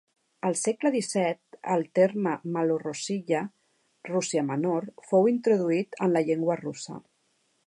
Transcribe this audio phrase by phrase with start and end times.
[0.47, 3.43] Al segle disset, el terme "Malorossiya",
[4.11, 7.03] Rússia Menor, fou introduït en la llengua russa.